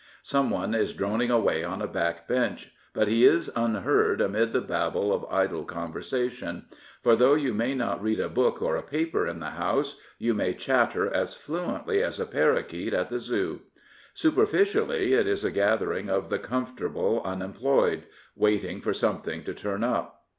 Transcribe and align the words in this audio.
Someone 0.23 0.73
is 0.73 0.95
droning 0.95 1.29
away 1.29 1.63
on 1.63 1.79
a 1.79 1.85
back 1.85 2.27
bench, 2.27 2.71
but 2.91 3.07
he 3.07 3.23
is 3.23 3.51
unheard 3.55 4.19
amid 4.19 4.51
the 4.51 4.59
babble 4.59 5.13
of 5.13 5.23
idle 5.31 5.63
conversation; 5.63 6.65
for, 7.03 7.15
though 7.15 7.35
you 7.35 7.53
may 7.53 7.75
not 7.75 8.01
read 8.01 8.19
a 8.19 8.27
book 8.27 8.63
or 8.63 8.75
a 8.75 8.81
paper 8.81 9.27
in 9.27 9.39
the 9.39 9.51
House, 9.51 9.99
you 10.17 10.33
may 10.33 10.55
chatter 10.55 11.05
as 11.13 11.35
fluently 11.35 12.01
as 12.01 12.19
a 12.19 12.25
parrakeet 12.25 12.95
at 12.95 13.11
the 13.11 13.19
Zoo. 13.19 13.61
Superficially 14.15 15.13
it 15.13 15.27
is 15.27 15.43
a 15.43 15.51
gathering 15.51 16.09
of 16.09 16.29
the 16.29 16.39
comfort 16.39 16.83
able 16.87 17.21
unemployed, 17.23 18.05
waiting 18.35 18.81
for 18.81 18.95
something 18.95 19.43
to 19.43 19.53
turn 19.53 19.83
up. 19.83 20.23